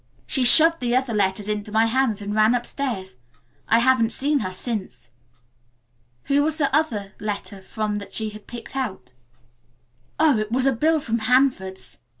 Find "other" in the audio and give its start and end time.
0.95-1.13, 6.75-7.13